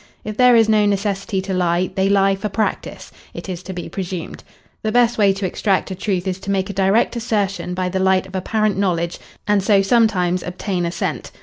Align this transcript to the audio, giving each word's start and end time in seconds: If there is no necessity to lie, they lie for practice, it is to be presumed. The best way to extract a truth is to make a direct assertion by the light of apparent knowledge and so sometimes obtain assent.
If 0.23 0.35
there 0.35 0.55
is 0.55 0.67
no 0.67 0.87
necessity 0.87 1.41
to 1.41 1.53
lie, 1.53 1.91
they 1.93 2.09
lie 2.09 2.33
for 2.33 2.49
practice, 2.49 3.11
it 3.35 3.47
is 3.47 3.61
to 3.61 3.71
be 3.71 3.87
presumed. 3.87 4.43
The 4.81 4.91
best 4.91 5.19
way 5.19 5.31
to 5.33 5.45
extract 5.45 5.91
a 5.91 5.95
truth 5.95 6.27
is 6.27 6.39
to 6.39 6.49
make 6.49 6.71
a 6.71 6.73
direct 6.73 7.15
assertion 7.15 7.75
by 7.75 7.87
the 7.87 7.99
light 7.99 8.25
of 8.25 8.33
apparent 8.35 8.79
knowledge 8.79 9.19
and 9.47 9.61
so 9.61 9.83
sometimes 9.83 10.41
obtain 10.41 10.87
assent. 10.87 11.31